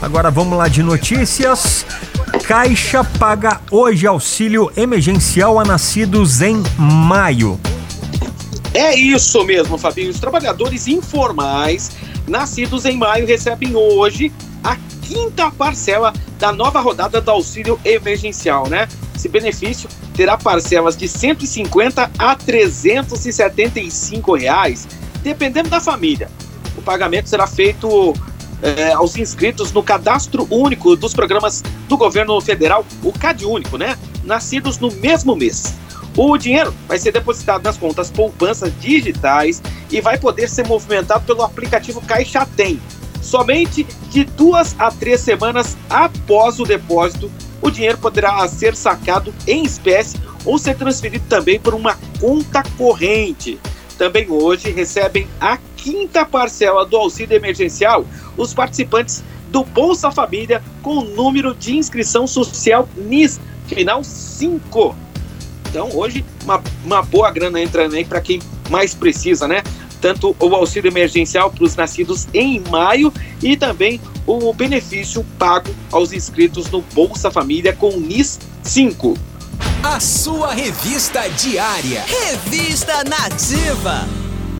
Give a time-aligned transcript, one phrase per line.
[0.00, 1.84] Agora vamos lá de notícias.
[2.46, 7.60] Caixa paga hoje auxílio emergencial a nascidos em maio.
[8.72, 10.10] É isso mesmo, Fabinho.
[10.10, 11.90] Os trabalhadores informais
[12.28, 14.32] nascidos em maio recebem hoje
[14.62, 18.88] a quinta parcela da nova rodada do auxílio emergencial, né?
[19.16, 24.86] Esse benefício terá parcelas de 150 a 375 reais,
[25.24, 26.30] dependendo da família.
[26.76, 28.14] O pagamento será feito
[28.62, 33.96] é, aos inscritos no cadastro único dos programas do governo federal, o CAD único, né?
[34.24, 35.74] Nascidos no mesmo mês.
[36.16, 41.42] O dinheiro vai ser depositado nas contas poupanças digitais e vai poder ser movimentado pelo
[41.42, 42.80] aplicativo Caixa Tem.
[43.22, 49.64] Somente de duas a três semanas após o depósito, o dinheiro poderá ser sacado em
[49.64, 53.58] espécie ou ser transferido também por uma conta corrente.
[53.96, 58.04] Também hoje recebem a quinta parcela do auxílio emergencial
[58.38, 64.96] os participantes do Bolsa Família com o número de inscrição social NIS, final 5.
[65.68, 69.62] Então, hoje, uma, uma boa grana entrando aí para quem mais precisa, né?
[70.00, 76.12] Tanto o auxílio emergencial para os nascidos em maio e também o benefício pago aos
[76.12, 79.18] inscritos no Bolsa Família com NIS 5.
[79.82, 82.04] A sua revista diária.
[82.06, 84.27] Revista Nativa.